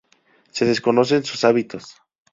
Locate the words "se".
0.51-0.65